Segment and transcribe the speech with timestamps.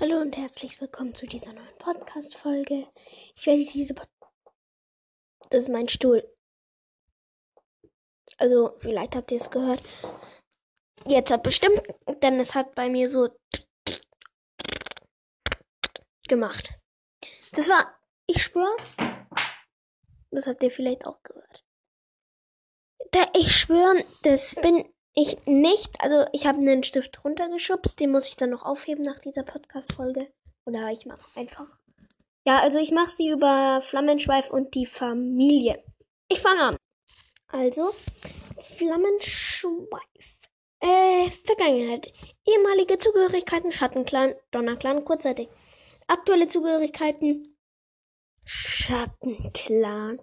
[0.00, 2.88] Hallo und herzlich willkommen zu dieser neuen Podcast-Folge.
[3.36, 3.94] Ich werde diese.
[3.94, 4.08] Pod
[5.50, 6.28] das ist mein Stuhl.
[8.38, 9.80] Also, vielleicht habt ihr es gehört.
[11.06, 11.80] Jetzt hat bestimmt,
[12.22, 13.28] denn es hat bei mir so
[16.26, 16.74] gemacht.
[17.52, 18.76] Das war, ich schwöre,
[20.32, 21.64] das habt ihr vielleicht auch gehört.
[23.12, 26.00] Da ich schwöre, das bin ich nicht.
[26.00, 30.32] Also ich habe einen Stift runtergeschubst, den muss ich dann noch aufheben nach dieser Podcast-Folge.
[30.66, 31.68] Oder ich mache einfach.
[32.46, 35.82] Ja, also ich mache sie über Flammenschweif und die Familie.
[36.28, 36.76] Ich fange an.
[37.48, 37.90] Also,
[38.76, 40.00] Flammenschweif.
[40.80, 42.12] Äh, Vergangenheit.
[42.46, 45.48] Ehemalige Zugehörigkeiten Schattenclan, Donnerclan, kurzzeitig.
[46.06, 47.56] Aktuelle Zugehörigkeiten
[48.44, 50.20] Schattenclan.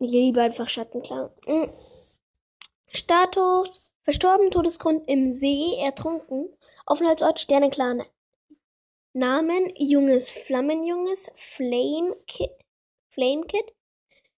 [0.00, 1.30] Ich liebe einfach Schattenclan.
[1.46, 1.72] Mhm.
[2.96, 6.56] Status: Verstorben, Todesgrund im See, ertrunken.
[6.86, 8.04] Aufenthaltsort Sternenclan.
[9.12, 12.50] Namen: Junges Flammenjunges, Flame Kid.
[13.10, 13.64] Flame Kid.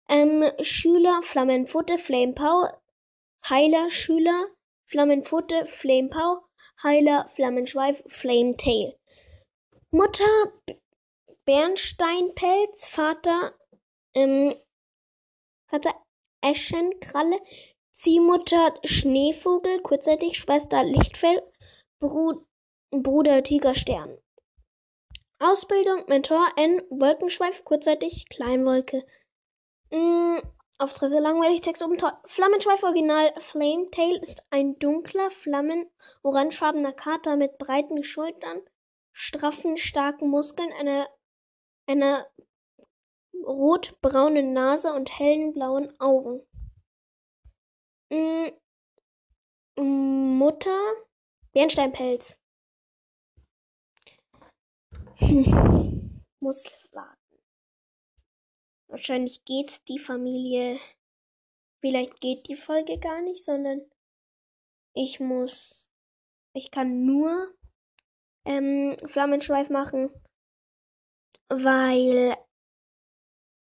[0.08, 2.68] Ähm, Schüler: Flammenfutte, Flame Pow.
[3.48, 4.46] Heiler: Schüler:
[4.86, 6.44] Flammenfutte, Flame Pow.
[6.82, 8.96] Heiler: Flammenschweif, Flame Tail.
[9.90, 10.52] Mutter:
[11.44, 12.86] Bernsteinpelz.
[12.86, 13.54] Vater:
[14.14, 14.54] ähm,
[15.66, 15.94] Vater
[16.40, 17.40] Eschenkralle.
[18.04, 21.42] Ziehmutter Schneevogel, kurzzeitig Schwester Lichtfell,
[22.00, 22.44] Bru
[22.90, 24.18] Bruder Tigerstern.
[25.38, 29.06] Ausbildung Mentor N Wolkenschweif, kurzzeitig Kleinwolke.
[29.90, 30.36] Mm,
[30.76, 32.12] Auftritte langweilig, Text oben toll.
[32.26, 38.60] Flammenschweif Original Flametail ist ein dunkler, flammen-orangefarbener Kater mit breiten Schultern,
[39.12, 41.08] straffen, starken Muskeln, einer,
[41.86, 42.26] einer
[43.46, 46.46] rot-braunen Nase und hellen blauen Augen.
[48.14, 48.50] Mm,
[49.76, 50.94] Mutter
[51.52, 52.38] Bernsteinpelz.
[56.40, 57.38] Muss warten.
[58.86, 60.78] Wahrscheinlich geht's die Familie.
[61.80, 63.80] Vielleicht geht die Folge gar nicht, sondern
[64.94, 65.90] ich muss.
[66.52, 67.52] Ich kann nur
[68.44, 70.10] ähm, Flammenschweif machen,
[71.48, 72.36] weil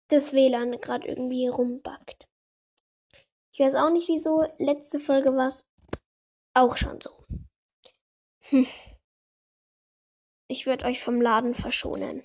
[0.09, 2.27] das WLAN gerade irgendwie rumbackt.
[3.61, 4.43] Ich weiß auch nicht wieso.
[4.57, 5.67] Letzte Folge war es
[6.55, 7.11] auch schon so.
[8.49, 8.65] Hm.
[10.47, 12.23] Ich werde euch vom Laden verschonen.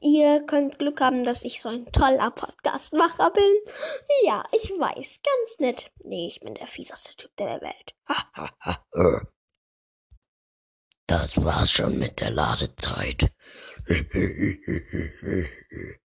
[0.00, 3.58] Ihr könnt Glück haben, dass ich so ein toller Podcastmacher bin.
[4.24, 5.92] Ja, ich weiß, ganz nett.
[6.02, 7.94] Nee, ich bin der fieseste Typ der Welt.
[11.06, 13.32] Das war's schon mit der Ladezeit.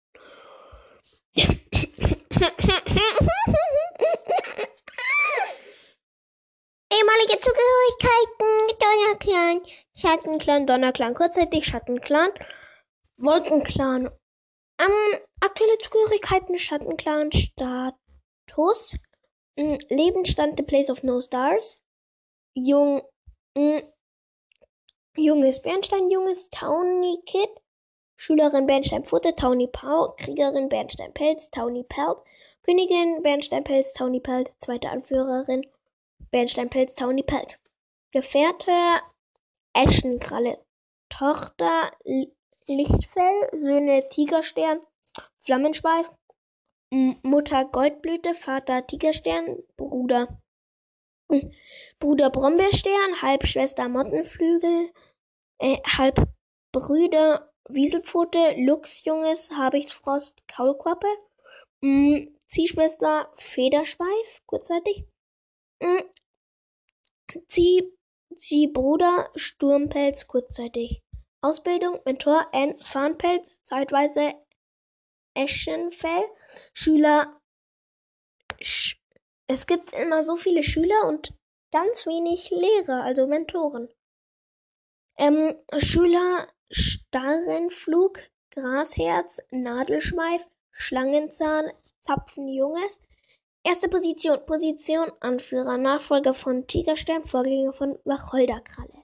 [7.35, 9.61] Ehemalige Zugehörigkeiten, Donnerclan,
[9.95, 12.31] Schattenclan, Donnerclan, kurzzeitig Schattenclan,
[13.17, 14.09] Wolkenclan.
[14.79, 18.97] Ähm, aktuelle Zugehörigkeiten, Schattenclan, Status,
[19.57, 21.81] mh, Lebensstand, The Place of No Stars,
[22.53, 23.01] Jung,
[23.57, 23.81] mh,
[25.17, 27.49] Junges Bernstein, Junges Towny Kid,
[28.17, 32.17] Schülerin Bernstein Futte, Towny Pau, Kriegerin Bernstein Pelz, Towny Pelt,
[32.63, 35.65] Königin Bernstein Pelz, Towny Pelt, zweite Anführerin
[36.35, 37.61] Bernsteinpelz, Towny Pelt.
[38.11, 38.99] Gefährte
[39.73, 40.61] Eschenkralle.
[41.07, 41.91] Tochter
[42.67, 44.81] Lichtfell, Söhne Tigerstern,
[45.45, 46.09] Flammenschweif,
[46.91, 50.41] Mutter Goldblüte, Vater Tigerstern, Bruder
[51.99, 54.91] Bruder Brombeerstern, Halbschwester Mottenflügel,
[55.59, 61.07] äh, Halbbrüder Wieselpfote, Luchsjunges, Habichtfrost, Kaulquappe,
[62.47, 65.05] Ziehschwester Federschweif, kurzzeitig,
[67.47, 67.91] Zieh,
[68.35, 71.01] Ziehbruder Sturmpelz kurzzeitig.
[71.41, 72.77] Ausbildung Mentor N.
[72.77, 74.33] Farnpelz, zeitweise
[75.33, 76.25] Eschenfell.
[76.73, 77.39] Schüler.
[78.61, 78.97] Sch
[79.47, 81.33] es gibt immer so viele Schüler und
[81.71, 83.89] ganz wenig Lehrer, also Mentoren.
[85.17, 88.19] Ähm, Schüler Starrenflug,
[88.51, 91.71] Grasherz, Nadelschweif, Schlangenzahn,
[92.01, 92.99] Zapfenjunges,
[93.67, 99.03] Erste Position, Position, Anführer, Nachfolger von Tigerstern, Vorgänger von Wacholderkralle.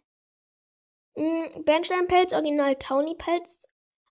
[1.15, 3.59] Mhm, Bernsteinpelz, Original Tawny-Pelz,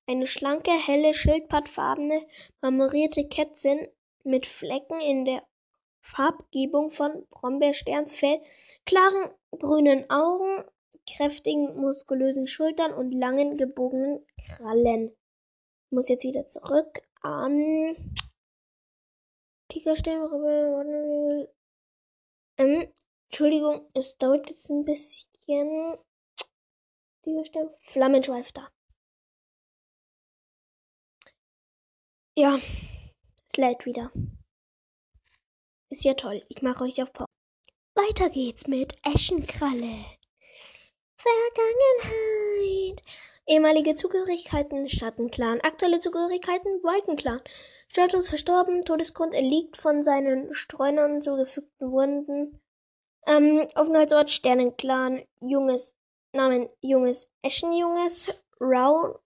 [0.08, 2.26] eine schlanke, helle, schildpattfarbene,
[2.60, 3.86] marmorierte Kätzin
[4.24, 5.44] mit Flecken in der
[6.00, 8.42] Farbgebung von Brombeersterns Fell,
[8.84, 10.64] klaren grünen Augen,
[11.08, 15.12] kräftigen, muskulösen Schultern und langen, gebogenen Krallen.
[15.86, 17.94] Ich muss jetzt wieder zurück an
[19.70, 21.48] Tigerstern,
[22.58, 22.92] ähm,
[23.28, 25.26] Entschuldigung, es dauert jetzt ein bisschen.
[27.84, 28.68] Flammenschweif da.
[32.36, 34.12] Ja, es lädt wieder.
[35.90, 36.44] Ist ja toll.
[36.48, 37.26] Ich mache euch auf Pause.
[37.94, 40.06] Weiter geht's mit Eschenkralle.
[41.16, 42.39] Vergangenheit.
[43.50, 45.60] Ehemalige Zugehörigkeiten Schattenclan.
[45.62, 47.42] Aktuelle Zugehörigkeiten Wolkenclan.
[47.88, 48.84] Status verstorben.
[48.84, 52.60] Todesgrund erliegt von seinen Streunern zugefügten Wunden.
[53.26, 55.24] Ähm, Aufenthaltsort Sternenclan.
[55.40, 55.96] Junges
[56.32, 58.40] Namen Junges Eschenjunges.
[58.60, 59.16] Round,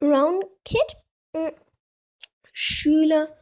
[0.00, 0.96] Round Kid.
[1.34, 1.54] Mhm.
[2.52, 3.36] Schüler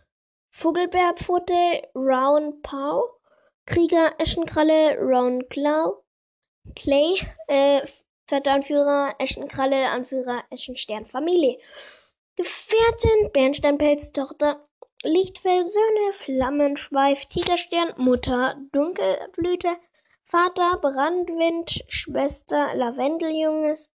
[0.53, 3.11] Vogelbeerpfote Round Pau.
[3.67, 6.03] Krieger Eschenkralle Round Claw.
[6.75, 7.83] Clay, äh,
[8.27, 11.59] zweiter Anführer, Eschenkralle, Anführer, Eschenstern, Familie.
[12.37, 14.67] Gefährtin, Bernsteinpelz, Tochter,
[15.05, 19.77] Lichtfell, Söhne, Flammenschweif, Tigerstern, Mutter, Dunkelblüte,
[20.25, 23.91] Vater, Brandwind, Schwester, Lavendeljunges,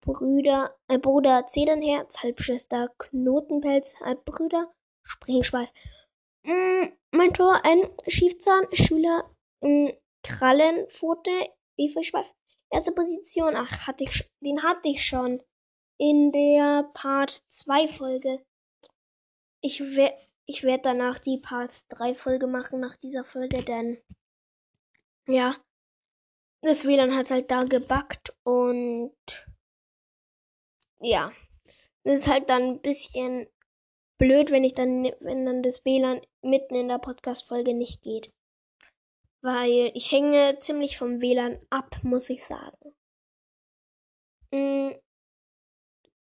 [0.00, 4.72] Brüder, äh, Bruder, Zedernherz, Halbschwester, Knotenpelz, Halbbrüder,
[5.04, 5.70] Springschweif.
[6.42, 9.30] Mm, Mentor, ein Schiefzahn, Schüler,
[9.60, 9.90] mm,
[10.24, 11.30] Krallenpfote,
[11.76, 12.26] Evelschweif.
[12.72, 15.42] Erste Position, ach, hatte ich, den hatte ich schon
[15.98, 18.42] in der Part 2 Folge.
[19.60, 20.16] Ich werde
[20.46, 23.98] ich werd danach die Part 3 Folge machen, nach dieser Folge, denn
[25.28, 25.54] ja,
[26.62, 29.14] das WLAN hat halt da gebackt und
[30.98, 31.32] ja,
[32.04, 33.48] das ist halt dann ein bisschen
[34.18, 38.32] blöd, wenn ich dann, wenn dann das WLAN mitten in der Podcast-Folge nicht geht.
[39.42, 42.94] Weil ich hänge ziemlich vom WLAN ab, muss ich sagen.
[44.52, 44.94] Mhm.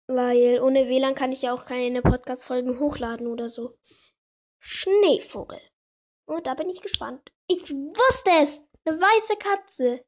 [0.06, 3.78] Weil ohne WLAN kann ich ja auch keine Podcast-Folgen hochladen oder so.
[4.60, 5.60] Schneevogel.
[6.26, 7.32] Oh, da bin ich gespannt.
[7.48, 8.60] Ich wusste es!
[8.84, 10.04] Eine weiße Katze.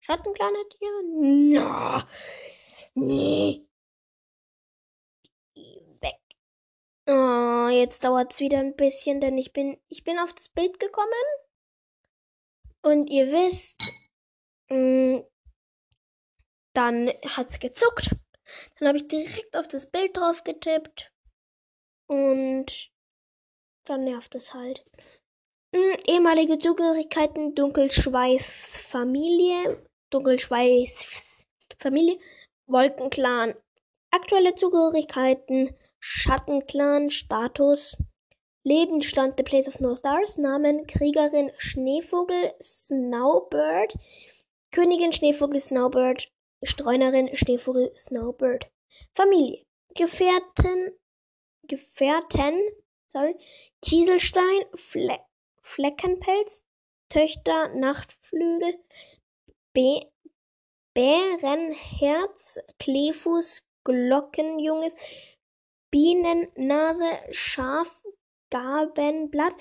[0.00, 1.02] Schattenkleiner Tier?
[1.04, 2.02] No.
[2.94, 3.66] Nee.
[5.54, 6.20] Weg.
[7.06, 11.12] Oh, jetzt dauert's wieder ein bisschen, denn ich bin, ich bin auf das Bild gekommen.
[12.82, 13.82] Und ihr wisst,
[14.70, 15.24] mh, mm,
[16.74, 18.10] dann hat's gezuckt.
[18.78, 21.12] Dann habe ich direkt auf das Bild drauf getippt.
[22.08, 22.90] Und
[23.84, 24.84] dann nervt es halt.
[25.74, 31.46] Hm, ehemalige Zugehörigkeiten Dunkelschweiß Familie, Dunkelschweiß
[31.78, 32.18] Familie,
[32.66, 33.54] Wolkenclan.
[34.12, 37.96] Aktuelle Zugehörigkeiten Schattenclan, Status,
[38.62, 43.94] Lebensstand The Place of No Stars, Namen Kriegerin Schneevogel Snowbird,
[44.72, 46.30] Königin Schneevogel Snowbird,
[46.62, 48.70] Streunerin Schneevogel Snowbird.
[49.14, 49.64] Familie
[49.94, 50.92] Gefährten,
[51.66, 52.60] Gefährten,
[53.08, 53.34] sorry,
[53.82, 55.22] Kieselstein, Fleck.
[55.62, 56.66] Fleckenpelz,
[57.08, 58.74] Töchter Nachtflügel,
[59.72, 60.10] Be
[60.94, 64.96] Bärenherz, Kleefuß, Glockenjunges,
[65.92, 67.20] Bienennase,
[68.50, 69.54] Schafgabenblatt,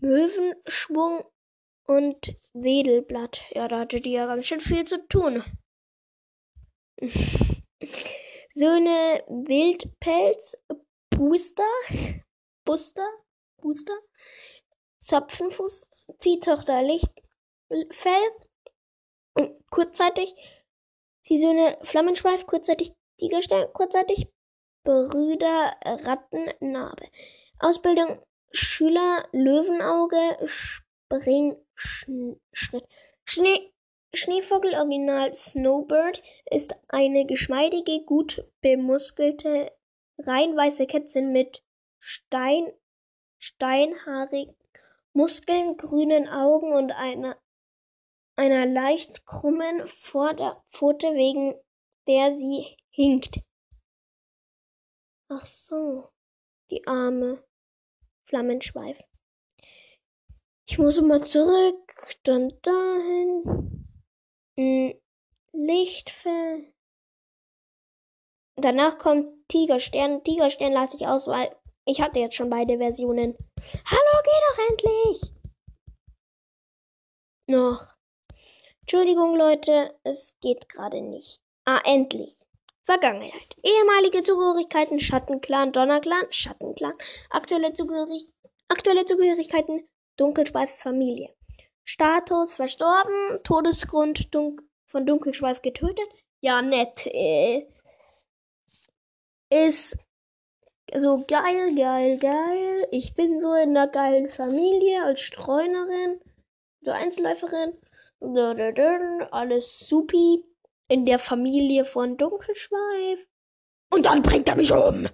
[0.00, 1.24] Möwenschwung
[1.86, 3.42] und Wedelblatt.
[3.50, 5.44] Ja, da hatte die ja ganz schön viel zu tun.
[8.54, 10.56] Söhne Wildpelz,
[11.10, 11.62] Booster,
[12.64, 13.08] Buster,
[13.62, 13.98] Booster,
[14.98, 18.30] Zapfenfuß, Ziehtochter Lichtfell,
[19.70, 20.34] kurzzeitig
[21.24, 24.28] Ziehsöhne Flammenschweif, kurzzeitig Tigerstern, kurzzeitig
[24.82, 27.06] Brüder Rattennarbe.
[27.62, 31.60] Ausbildung Schüler Löwenauge, Springschritt.
[33.24, 33.70] Schnee,
[34.14, 39.70] Schneevogel Original Snowbird ist eine geschmeidige, gut bemuskelte,
[40.16, 41.62] rein weiße Kätzin mit
[41.98, 42.72] Stein,
[43.36, 44.48] steinhaarig
[45.12, 47.36] Muskeln, grünen Augen und einer,
[48.36, 51.60] einer leicht krummen Vorderpfote, wegen
[52.08, 53.40] der sie hinkt.
[55.28, 56.08] Ach so,
[56.70, 57.44] die arme
[58.30, 59.02] Flammenschweif.
[60.68, 63.88] Ich muss mal zurück, dann dahin.
[64.56, 64.94] Hm,
[65.52, 66.72] Lichtfell.
[68.54, 70.22] Danach kommt Tigerstern.
[70.22, 71.54] Tigerstern lasse ich aus, weil
[71.86, 73.36] ich hatte jetzt schon beide Versionen.
[73.84, 75.32] Hallo, geh doch endlich!
[77.48, 77.94] Noch.
[78.82, 81.40] Entschuldigung, Leute, es geht gerade nicht.
[81.64, 82.36] Ah, endlich.
[82.84, 83.56] Vergangenheit.
[83.62, 86.94] Ehemalige Zugehörigkeiten Schattenclan, Donnerclan, Schattenclan.
[87.30, 88.28] Aktuelle, Zugehörig
[88.68, 91.34] aktuelle Zugehörigkeiten Dunkelschweifs Familie.
[91.84, 96.06] Status verstorben, Todesgrund Dun von Dunkelschweif getötet.
[96.40, 97.06] Ja, nett.
[97.06, 97.66] Äh,
[99.50, 99.96] ist
[100.94, 102.88] so geil, geil, geil.
[102.90, 106.20] Ich bin so in einer geilen Familie als Streunerin,
[106.82, 107.76] so Einzelläuferin.
[109.30, 110.44] Alles supi.
[110.90, 113.20] In der Familie von Dunkelschweif.
[113.90, 115.08] Und dann bringt er mich um.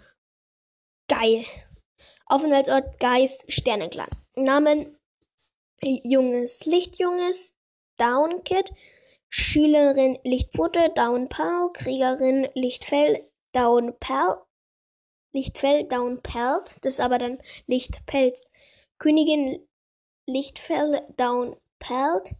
[1.07, 1.45] Geil.
[2.25, 4.09] Aufenthaltsort Geist Sternenklang.
[4.35, 4.99] Namen
[5.83, 7.55] Junges Lichtjunges
[7.99, 8.73] Downkit.
[9.29, 11.69] Schülerin Lichtpfote Downpau.
[11.75, 14.43] Kriegerin Lichtfell Downperl.
[15.33, 16.65] Lichtfell Downperl.
[16.81, 18.45] Das ist aber dann Lichtpelz.
[18.99, 19.63] Königin
[20.27, 22.35] Lichtfell Downperlt.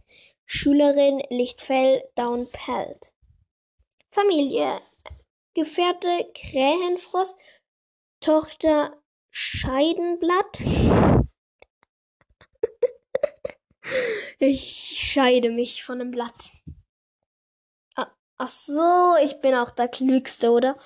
[0.45, 3.13] Schülerin Lichtfell Downperlt.
[4.19, 4.81] Familie
[5.53, 7.39] Gefährte Krähenfrost.
[8.19, 10.59] Tochter Scheidenblatt.
[14.39, 16.51] Ich scheide mich von dem Blatt.
[17.95, 20.77] Ah, ach so, ich bin auch der Klügste, oder?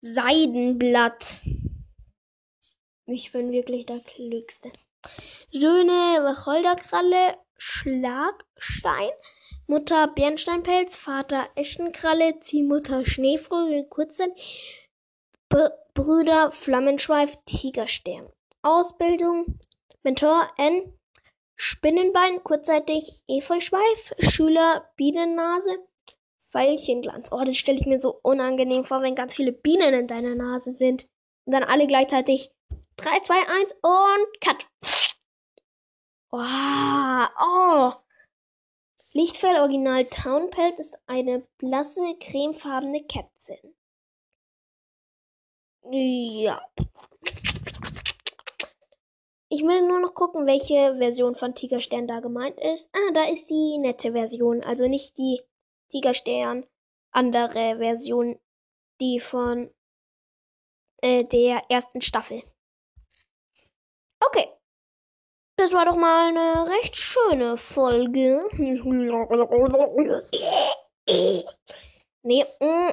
[0.00, 1.42] Seidenblatt.
[3.06, 4.70] Ich bin wirklich der Klügste.
[5.50, 9.10] Söhne Wacholderkralle, Schlagstein,
[9.66, 14.30] Mutter Bernsteinpelz, Vater Eschenkralle, Ziehmutter Schneevogel, Kurzen,
[15.48, 15.56] B
[15.94, 18.28] Brüder Flammenschweif, Tigerstern.
[18.62, 19.58] Ausbildung
[20.02, 20.92] Mentor N.
[21.56, 25.78] Spinnenbein, kurzzeitig Efeuschweif, Schüler Bienennase,
[26.50, 27.30] Veilchenglanz.
[27.32, 30.74] Oh, das stelle ich mir so unangenehm vor, wenn ganz viele Bienen in deiner Nase
[30.74, 31.06] sind.
[31.46, 32.50] Und dann alle gleichzeitig
[32.96, 34.66] 3, 2, 1 und Cut.
[36.32, 38.03] Oh, oh.
[39.16, 43.76] Lichtfell Original Townpelt ist eine blasse, cremefarbene Kätzin.
[45.88, 46.60] Ja.
[49.48, 52.90] Ich will nur noch gucken, welche Version von Tigerstern da gemeint ist.
[52.92, 55.40] Ah, da ist die nette Version, also nicht die
[55.90, 56.66] Tigerstern,
[57.12, 58.40] andere Version,
[59.00, 59.72] die von
[61.02, 62.42] äh, der ersten Staffel.
[64.18, 64.48] Okay.
[65.56, 68.48] Das war doch mal eine recht schöne Folge.
[72.22, 72.90] nee, mm.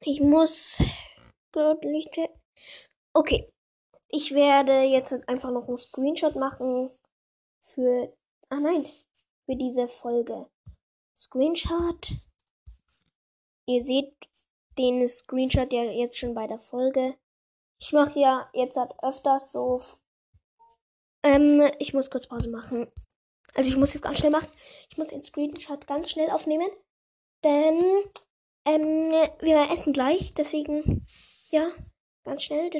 [0.00, 0.82] ich muss
[1.82, 2.18] nicht.
[3.12, 3.52] Okay.
[4.08, 6.90] Ich werde jetzt einfach noch einen Screenshot machen
[7.60, 8.12] für.
[8.48, 8.84] Ah nein,
[9.44, 10.46] für diese Folge.
[11.14, 12.12] Screenshot.
[13.66, 14.14] Ihr seht
[14.78, 17.14] den Screenshot ja jetzt schon bei der Folge.
[17.78, 19.80] Ich mache ja jetzt halt öfters so.
[21.22, 22.90] Ähm, ich muss kurz Pause machen.
[23.54, 24.48] Also ich muss jetzt ganz schnell machen.
[24.90, 26.68] Ich muss den Screenshot ganz schnell aufnehmen.
[27.44, 27.82] Denn
[28.64, 29.10] ähm,
[29.40, 30.34] wir essen gleich.
[30.34, 31.04] Deswegen,
[31.50, 31.72] ja,
[32.24, 32.70] ganz schnell.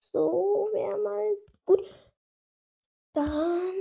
[0.00, 1.82] So wäre mal gut.
[3.12, 3.74] Dann.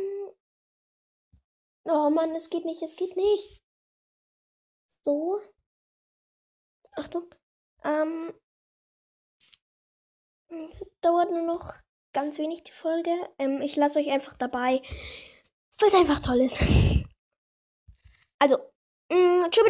[1.86, 3.64] Oh Mann, es geht nicht, es geht nicht.
[4.88, 5.42] So.
[6.92, 7.34] Achtung.
[7.84, 8.34] Ähm.
[11.02, 11.74] Dauert nur noch
[12.14, 13.12] ganz wenig die Folge.
[13.38, 14.82] Ähm, ich lasse euch einfach dabei,
[15.80, 16.62] weil es einfach toll ist.
[18.42, 18.56] Also,
[19.12, 19.66] mh, tschüss.